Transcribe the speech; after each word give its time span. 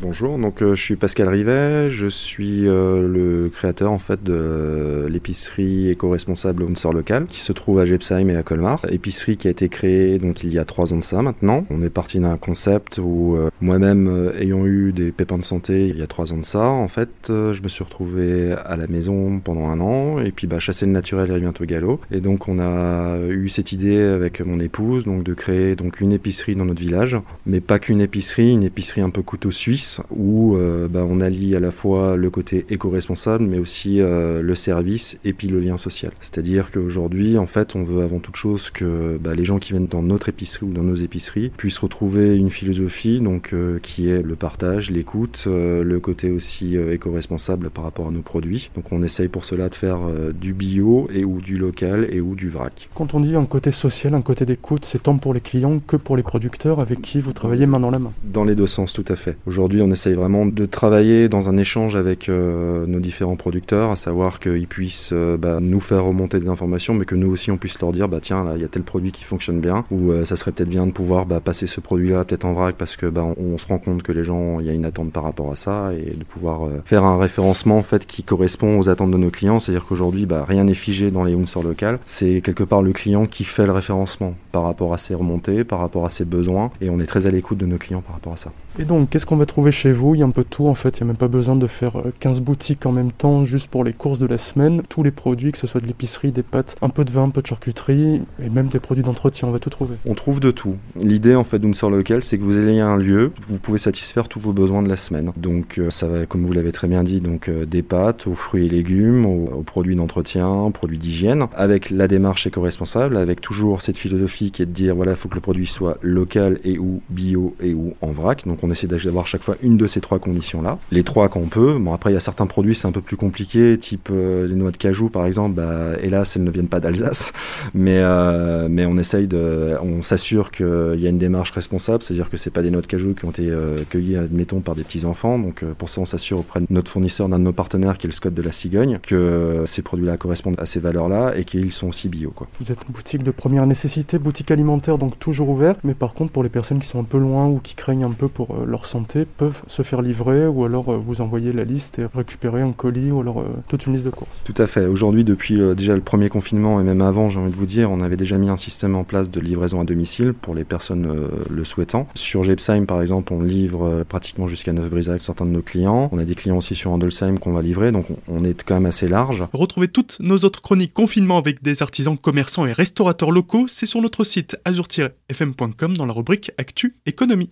Bonjour, 0.00 0.38
donc 0.38 0.62
euh, 0.62 0.74
je 0.74 0.82
suis 0.82 0.96
Pascal 0.96 1.28
Rivet, 1.28 1.88
je 1.90 2.06
suis 2.06 2.66
euh, 2.66 3.06
le 3.06 3.48
créateur 3.48 3.92
en 3.92 3.98
fait 3.98 4.22
de 4.22 5.06
l'épicerie 5.08 5.90
éco-responsable 5.90 6.62
Onsor 6.62 6.92
Local 6.92 7.26
qui 7.26 7.40
se 7.40 7.52
trouve 7.52 7.78
à 7.78 7.84
Gepsheim 7.84 8.28
et 8.28 8.36
à 8.36 8.42
Colmar. 8.42 8.84
Épicerie 8.90 9.36
qui 9.36 9.48
a 9.48 9.50
été 9.50 9.68
créée 9.68 10.18
donc 10.18 10.42
il 10.42 10.52
y 10.52 10.58
a 10.58 10.64
trois 10.64 10.92
ans 10.92 10.98
de 10.98 11.04
ça 11.04 11.22
maintenant. 11.22 11.66
On 11.70 11.82
est 11.82 11.90
parti 11.90 12.18
d'un 12.18 12.36
concept 12.36 12.98
où 12.98 13.36
euh, 13.36 13.50
moi-même 13.60 14.32
ayant 14.38 14.66
eu 14.66 14.92
des 14.92 15.12
pépins 15.12 15.38
de 15.38 15.44
santé 15.44 15.88
il 15.88 15.98
y 15.98 16.02
a 16.02 16.06
trois 16.06 16.32
ans 16.32 16.38
de 16.38 16.44
ça, 16.44 16.64
en 16.64 16.88
fait 16.88 17.10
je 17.28 17.62
me 17.62 17.68
suis 17.68 17.84
retrouvé 17.84 18.52
à 18.52 18.76
la 18.76 18.86
maison 18.86 19.38
pendant 19.38 19.68
un 19.68 19.80
an 19.80 20.20
et 20.20 20.32
puis 20.32 20.46
bah 20.46 20.58
chasser 20.58 20.86
le 20.86 20.92
naturel 20.92 21.30
et 21.30 21.40
bientôt 21.40 21.64
galop. 21.64 22.00
Et 22.10 22.20
donc 22.20 22.48
on 22.48 22.58
a 22.58 23.18
eu 23.28 23.48
cette 23.48 23.72
idée 23.72 24.00
avec 24.00 24.40
mon 24.40 24.60
épouse 24.60 25.04
donc 25.04 25.22
de 25.24 25.34
créer 25.34 25.76
donc 25.76 26.00
une 26.00 26.12
épicerie 26.12 26.56
dans 26.56 26.64
notre 26.64 26.80
village, 26.80 27.16
mais 27.46 27.60
pas 27.60 27.78
qu'une 27.78 28.00
épicerie, 28.00 28.52
une 28.52 28.64
épicerie 28.64 29.00
un 29.00 29.10
peu 29.10 29.22
couteau 29.22 29.50
suisse 29.50 29.83
où 30.10 30.56
euh, 30.56 30.88
bah, 30.88 31.04
on 31.08 31.20
allie 31.20 31.54
à 31.56 31.60
la 31.60 31.70
fois 31.70 32.16
le 32.16 32.30
côté 32.30 32.66
éco-responsable, 32.70 33.44
mais 33.44 33.58
aussi 33.58 34.00
euh, 34.00 34.42
le 34.42 34.54
service 34.54 35.18
et 35.24 35.32
puis 35.32 35.48
le 35.48 35.60
lien 35.60 35.76
social. 35.76 36.12
C'est-à-dire 36.20 36.70
qu'aujourd'hui, 36.70 37.38
en 37.38 37.46
fait, 37.46 37.74
on 37.76 37.82
veut 37.82 38.02
avant 38.02 38.18
toute 38.18 38.36
chose 38.36 38.70
que 38.70 39.18
bah, 39.20 39.34
les 39.34 39.44
gens 39.44 39.58
qui 39.58 39.72
viennent 39.72 39.86
dans 39.86 40.02
notre 40.02 40.28
épicerie 40.28 40.66
ou 40.66 40.72
dans 40.72 40.82
nos 40.82 40.94
épiceries 40.94 41.50
puissent 41.56 41.78
retrouver 41.78 42.36
une 42.36 42.50
philosophie, 42.50 43.20
donc 43.20 43.52
euh, 43.52 43.78
qui 43.82 44.08
est 44.08 44.22
le 44.22 44.36
partage, 44.36 44.90
l'écoute, 44.90 45.44
le 45.46 45.98
côté 46.00 46.30
aussi 46.30 46.76
éco-responsable 46.76 47.70
par 47.70 47.84
rapport 47.84 48.08
à 48.08 48.10
nos 48.10 48.22
produits. 48.22 48.70
Donc 48.74 48.92
on 48.92 49.02
essaye 49.02 49.28
pour 49.28 49.44
cela 49.44 49.68
de 49.68 49.74
faire 49.74 50.00
du 50.32 50.52
bio 50.52 51.08
et 51.12 51.24
ou 51.24 51.40
du 51.40 51.56
local 51.58 52.08
et 52.10 52.20
ou 52.20 52.34
du 52.34 52.48
vrac. 52.48 52.88
Quand 52.94 53.14
on 53.14 53.20
dit 53.20 53.36
un 53.36 53.44
côté 53.44 53.70
social, 53.70 54.14
un 54.14 54.22
côté 54.22 54.44
d'écoute, 54.44 54.84
c'est 54.84 55.02
tant 55.02 55.16
pour 55.18 55.34
les 55.34 55.40
clients 55.40 55.80
que 55.86 55.96
pour 55.96 56.16
les 56.16 56.22
producteurs 56.22 56.80
avec 56.80 57.02
qui 57.02 57.20
vous 57.20 57.32
travaillez 57.32 57.66
main 57.66 57.80
dans 57.80 57.90
la 57.90 57.98
main. 57.98 58.12
Dans 58.24 58.44
les 58.44 58.54
deux 58.54 58.66
sens, 58.66 58.92
tout 58.92 59.04
à 59.08 59.16
fait. 59.16 59.36
Aujourd'hui, 59.46 59.73
on 59.82 59.90
essaye 59.90 60.14
vraiment 60.14 60.46
de 60.46 60.66
travailler 60.66 61.28
dans 61.28 61.48
un 61.48 61.56
échange 61.56 61.96
avec 61.96 62.28
euh, 62.28 62.86
nos 62.86 63.00
différents 63.00 63.36
producteurs, 63.36 63.90
à 63.90 63.96
savoir 63.96 64.40
qu'ils 64.40 64.66
puissent 64.66 65.10
euh, 65.12 65.36
bah, 65.36 65.58
nous 65.60 65.80
faire 65.80 66.04
remonter 66.04 66.40
des 66.40 66.48
informations, 66.48 66.94
mais 66.94 67.04
que 67.04 67.14
nous 67.14 67.30
aussi 67.30 67.50
on 67.50 67.56
puisse 67.56 67.80
leur 67.80 67.92
dire, 67.92 68.08
bah 68.08 68.18
tiens, 68.20 68.44
là 68.44 68.52
il 68.56 68.62
y 68.62 68.64
a 68.64 68.68
tel 68.68 68.82
produit 68.82 69.12
qui 69.12 69.24
fonctionne 69.24 69.60
bien, 69.60 69.84
ou 69.90 70.12
euh, 70.12 70.24
ça 70.24 70.36
serait 70.36 70.52
peut-être 70.52 70.68
bien 70.68 70.86
de 70.86 70.92
pouvoir 70.92 71.26
bah, 71.26 71.40
passer 71.40 71.66
ce 71.66 71.80
produit-là 71.80 72.24
peut-être 72.24 72.44
en 72.44 72.52
vrac 72.52 72.76
parce 72.76 72.96
que 72.96 73.06
bah, 73.06 73.26
on, 73.36 73.58
se 73.58 73.66
rend 73.66 73.78
compte 73.78 74.02
que 74.02 74.12
les 74.12 74.24
gens, 74.24 74.60
il 74.60 74.66
y 74.66 74.70
a 74.70 74.72
une 74.72 74.84
attente 74.84 75.12
par 75.12 75.22
rapport 75.22 75.52
à 75.52 75.56
ça, 75.56 75.92
et 75.94 76.14
de 76.14 76.24
pouvoir 76.24 76.68
faire 76.84 77.04
un 77.04 77.18
référencement 77.18 77.78
en 77.78 77.82
fait 77.82 78.06
qui 78.06 78.22
correspond 78.22 78.78
aux 78.78 78.88
attentes 78.88 79.10
de 79.10 79.16
nos 79.16 79.30
clients, 79.30 79.60
c'est-à-dire 79.60 79.84
qu'aujourd'hui, 79.86 80.26
bah, 80.26 80.44
rien 80.46 80.64
n'est 80.64 80.74
figé 80.74 81.10
dans 81.10 81.24
les 81.24 81.34
Unsor 81.34 81.62
locales, 81.62 81.98
c'est 82.06 82.40
quelque 82.40 82.64
part 82.64 82.82
le 82.82 82.92
client 82.92 83.26
qui 83.26 83.44
fait 83.44 83.66
le 83.66 83.72
référencement 83.72 84.34
par 84.52 84.64
rapport 84.64 84.92
à 84.92 84.98
ses 84.98 85.14
remontées, 85.14 85.64
par 85.64 85.78
rapport 85.78 86.04
à 86.04 86.10
ses 86.10 86.24
besoins, 86.24 86.70
et 86.80 86.90
on 86.90 87.00
est 87.00 87.06
très 87.06 87.26
à 87.26 87.30
l'écoute 87.30 87.58
de 87.58 87.66
nos 87.66 87.78
clients 87.78 88.02
par 88.02 88.14
rapport 88.14 88.32
à 88.32 88.36
ça. 88.36 88.52
Et 88.78 88.84
donc, 88.84 89.10
qu'est-ce 89.10 89.26
qu'on 89.26 89.36
va 89.36 89.46
trouver 89.46 89.63
chez 89.72 89.92
vous 89.92 90.14
Il 90.14 90.20
y 90.20 90.22
a 90.22 90.26
un 90.26 90.30
peu 90.30 90.42
de 90.42 90.48
tout 90.48 90.66
en 90.66 90.74
fait. 90.74 90.98
Il 90.98 91.04
n'y 91.04 91.08
a 91.08 91.12
même 91.12 91.16
pas 91.16 91.28
besoin 91.28 91.56
de 91.56 91.66
faire 91.66 92.02
15 92.20 92.38
euh, 92.38 92.40
boutiques 92.40 92.86
en 92.86 92.92
même 92.92 93.12
temps 93.12 93.44
juste 93.44 93.68
pour 93.68 93.84
les 93.84 93.92
courses 93.92 94.18
de 94.18 94.26
la 94.26 94.38
semaine. 94.38 94.82
Tous 94.88 95.02
les 95.02 95.10
produits, 95.10 95.52
que 95.52 95.58
ce 95.58 95.66
soit 95.66 95.80
de 95.80 95.86
l'épicerie, 95.86 96.32
des 96.32 96.42
pâtes, 96.42 96.76
un 96.82 96.88
peu 96.88 97.04
de 97.04 97.10
vin, 97.10 97.24
un 97.24 97.30
peu 97.30 97.42
de 97.42 97.46
charcuterie 97.46 98.22
et 98.42 98.48
même 98.50 98.68
des 98.68 98.80
produits 98.80 99.04
d'entretien, 99.04 99.48
on 99.48 99.50
va 99.50 99.58
tout 99.58 99.70
trouver. 99.70 99.96
On 100.06 100.14
trouve 100.14 100.40
de 100.40 100.50
tout. 100.50 100.76
L'idée 100.96 101.34
en 101.34 101.44
fait 101.44 101.58
d'une 101.58 101.74
sœur 101.74 101.90
locale, 101.90 102.22
c'est 102.22 102.38
que 102.38 102.42
vous 102.42 102.58
ayez 102.58 102.80
un 102.80 102.96
lieu 102.96 103.32
où 103.48 103.52
vous 103.52 103.58
pouvez 103.58 103.78
satisfaire 103.78 104.28
tous 104.28 104.40
vos 104.40 104.52
besoins 104.52 104.82
de 104.82 104.88
la 104.88 104.96
semaine. 104.96 105.32
Donc, 105.36 105.78
euh, 105.78 105.90
ça 105.90 106.06
va, 106.06 106.26
comme 106.26 106.44
vous 106.44 106.52
l'avez 106.52 106.72
très 106.72 106.88
bien 106.88 107.04
dit, 107.04 107.20
donc 107.20 107.48
euh, 107.48 107.66
des 107.66 107.82
pâtes 107.82 108.26
aux 108.26 108.34
fruits 108.34 108.66
et 108.66 108.68
légumes, 108.68 109.26
aux, 109.26 109.62
produits 109.62 109.96
d'entretien, 109.96 110.48
aux 110.48 110.70
produits 110.70 110.98
d'hygiène, 110.98 111.46
avec 111.54 111.90
la 111.90 112.08
démarche 112.08 112.46
éco-responsable, 112.46 113.16
avec 113.16 113.40
toujours 113.40 113.82
cette 113.82 113.98
philosophie 113.98 114.50
qui 114.50 114.62
est 114.62 114.66
de 114.66 114.72
dire 114.72 114.94
voilà, 114.94 115.12
il 115.12 115.16
faut 115.16 115.28
que 115.28 115.34
le 115.34 115.40
produit 115.40 115.66
soit 115.66 115.98
local 116.02 116.58
et 116.64 116.78
ou 116.78 117.02
bio 117.10 117.54
et 117.60 117.74
ou 117.74 117.94
en 118.00 118.12
vrac. 118.12 118.46
Donc, 118.46 118.58
on 118.62 118.70
essaie 118.70 118.86
d'avoir 118.86 119.26
chaque 119.26 119.42
fois 119.42 119.53
une 119.62 119.76
de 119.76 119.86
ces 119.86 120.00
trois 120.00 120.18
conditions-là. 120.18 120.78
Les 120.90 121.02
trois 121.02 121.28
qu'on 121.28 121.46
peut. 121.46 121.78
Bon, 121.78 121.92
après, 121.92 122.10
il 122.10 122.14
y 122.14 122.16
a 122.16 122.20
certains 122.20 122.46
produits, 122.46 122.74
c'est 122.74 122.86
un 122.86 122.92
peu 122.92 123.00
plus 123.00 123.16
compliqué, 123.16 123.78
type 123.78 124.08
euh, 124.10 124.46
les 124.46 124.54
noix 124.54 124.70
de 124.70 124.76
cajou, 124.76 125.08
par 125.08 125.26
exemple. 125.26 125.54
Bah, 125.54 125.92
hélas, 126.02 126.36
elles 126.36 126.44
ne 126.44 126.50
viennent 126.50 126.68
pas 126.68 126.80
d'Alsace. 126.80 127.32
Mais, 127.74 127.98
euh, 127.98 128.68
mais 128.70 128.86
on 128.86 128.96
essaye 128.96 129.26
de. 129.26 129.76
On 129.82 130.02
s'assure 130.02 130.50
qu'il 130.50 130.96
y 130.96 131.06
a 131.06 131.10
une 131.10 131.18
démarche 131.18 131.50
responsable, 131.50 132.02
c'est-à-dire 132.02 132.30
que 132.30 132.36
c'est 132.36 132.50
pas 132.50 132.62
des 132.62 132.70
noix 132.70 132.82
de 132.82 132.86
cajou 132.86 133.14
qui 133.14 133.24
ont 133.24 133.30
été 133.30 133.50
euh, 133.50 133.76
cueillies, 133.90 134.16
admettons, 134.16 134.60
par 134.60 134.74
des 134.74 134.84
petits-enfants. 134.84 135.38
Donc, 135.38 135.64
pour 135.64 135.88
ça, 135.88 136.00
on 136.00 136.04
s'assure 136.04 136.40
auprès 136.40 136.60
de 136.60 136.66
notre 136.70 136.90
fournisseur, 136.90 137.28
d'un 137.28 137.38
de 137.38 137.44
nos 137.44 137.52
partenaires, 137.52 137.98
qui 137.98 138.06
est 138.06 138.10
le 138.10 138.14
Scott 138.14 138.34
de 138.34 138.42
la 138.42 138.52
Cigogne, 138.52 138.98
que 139.02 139.62
ces 139.66 139.82
produits-là 139.82 140.16
correspondent 140.16 140.58
à 140.58 140.66
ces 140.66 140.80
valeurs-là 140.80 141.34
et 141.36 141.44
qu'ils 141.44 141.72
sont 141.72 141.88
aussi 141.88 142.08
bio. 142.08 142.30
Quoi. 142.30 142.46
Vous 142.60 142.70
êtes 142.70 142.80
une 142.86 142.94
boutique 142.94 143.22
de 143.22 143.30
première 143.30 143.66
nécessité, 143.66 144.18
boutique 144.18 144.50
alimentaire, 144.50 144.98
donc 144.98 145.18
toujours 145.18 145.48
ouverte. 145.48 145.80
Mais 145.84 145.94
par 145.94 146.14
contre, 146.14 146.32
pour 146.32 146.42
les 146.42 146.48
personnes 146.48 146.78
qui 146.78 146.88
sont 146.88 147.00
un 147.00 147.04
peu 147.04 147.18
loin 147.18 147.46
ou 147.46 147.58
qui 147.58 147.74
craignent 147.74 148.04
un 148.04 148.12
peu 148.12 148.28
pour 148.28 148.64
leur 148.64 148.86
santé, 148.86 149.26
se 149.66 149.82
faire 149.82 150.02
livrer 150.02 150.46
ou 150.46 150.64
alors 150.64 150.90
euh, 150.90 150.96
vous 150.96 151.20
envoyer 151.20 151.52
la 151.52 151.64
liste 151.64 151.98
et 151.98 152.06
récupérer 152.12 152.62
un 152.62 152.72
colis 152.72 153.10
ou 153.10 153.20
alors 153.20 153.40
euh, 153.40 153.48
toute 153.68 153.86
une 153.86 153.92
liste 153.92 154.04
de 154.04 154.10
courses. 154.10 154.42
Tout 154.44 154.54
à 154.58 154.66
fait. 154.66 154.86
Aujourd'hui, 154.86 155.24
depuis 155.24 155.60
euh, 155.60 155.74
déjà 155.74 155.94
le 155.94 156.00
premier 156.00 156.28
confinement 156.28 156.80
et 156.80 156.84
même 156.84 157.00
avant, 157.00 157.28
j'ai 157.28 157.40
envie 157.40 157.50
de 157.50 157.56
vous 157.56 157.66
dire, 157.66 157.90
on 157.90 158.00
avait 158.00 158.16
déjà 158.16 158.38
mis 158.38 158.48
un 158.48 158.56
système 158.56 158.94
en 158.94 159.04
place 159.04 159.30
de 159.30 159.40
livraison 159.40 159.80
à 159.80 159.84
domicile 159.84 160.32
pour 160.34 160.54
les 160.54 160.64
personnes 160.64 161.28
le 161.50 161.64
souhaitant. 161.64 162.08
Sur 162.14 162.44
Gepsheim, 162.44 162.86
par 162.86 163.02
exemple, 163.02 163.32
on 163.32 163.42
livre 163.42 164.04
pratiquement 164.08 164.48
jusqu'à 164.48 164.72
9 164.72 164.88
brises 164.90 165.08
avec 165.08 165.20
certains 165.20 165.46
de 165.46 165.50
nos 165.50 165.62
clients. 165.62 166.08
On 166.12 166.18
a 166.18 166.24
des 166.24 166.34
clients 166.34 166.56
aussi 166.56 166.74
sur 166.74 166.90
Andelsheim 166.92 167.38
qu'on 167.38 167.52
va 167.52 167.62
livrer, 167.62 167.92
donc 167.92 168.06
on 168.28 168.44
est 168.44 168.62
quand 168.62 168.74
même 168.74 168.86
assez 168.86 169.08
large. 169.08 169.44
Retrouvez 169.52 169.88
toutes 169.88 170.16
nos 170.20 170.38
autres 170.38 170.62
chroniques 170.62 170.92
confinement 170.92 171.38
avec 171.38 171.62
des 171.62 171.82
artisans, 171.82 172.16
commerçants 172.16 172.66
et 172.66 172.72
restaurateurs 172.72 173.30
locaux, 173.30 173.66
c'est 173.68 173.86
sur 173.86 174.00
notre 174.00 174.24
site 174.24 174.56
azur-fm.com 174.64 175.96
dans 175.96 176.06
la 176.06 176.12
rubrique 176.12 176.52
Actu 176.56 176.94
Économie. 177.06 177.50